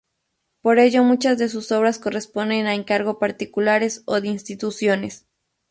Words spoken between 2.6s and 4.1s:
a encargo particulares